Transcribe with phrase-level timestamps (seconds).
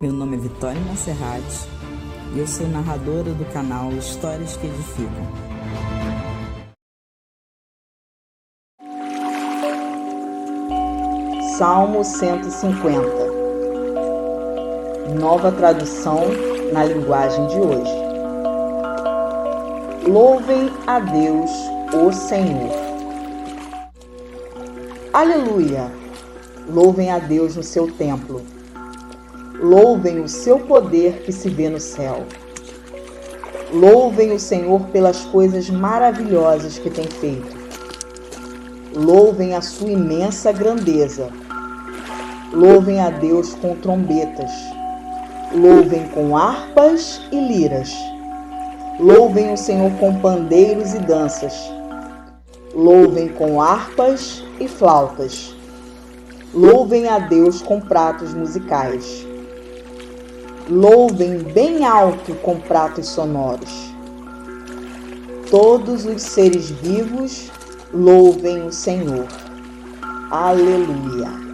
[0.00, 1.42] Meu nome é Vitória Monserrat
[2.32, 5.26] e eu sou narradora do canal Histórias que Edificam.
[11.56, 13.00] Salmo 150
[15.18, 16.20] Nova tradução
[16.72, 17.90] na linguagem de hoje.
[20.06, 21.50] Louvem a Deus,
[21.92, 22.70] o Senhor.
[25.12, 25.90] Aleluia!
[26.68, 28.57] Louvem a Deus no seu templo
[29.60, 32.24] Louvem o seu poder que se vê no céu.
[33.72, 37.58] Louvem o Senhor pelas coisas maravilhosas que tem feito.
[38.94, 41.28] Louvem a sua imensa grandeza.
[42.52, 44.52] Louvem a Deus com trombetas.
[45.52, 47.92] Louvem com harpas e liras.
[49.00, 51.52] Louvem o Senhor com pandeiros e danças.
[52.72, 55.52] Louvem com harpas e flautas.
[56.54, 59.27] Louvem a Deus com pratos musicais
[60.68, 63.92] louvem bem alto com pratos sonoros.
[65.50, 67.50] Todos os seres vivos
[67.92, 69.26] louvem o Senhor.
[70.30, 71.47] Aleluia.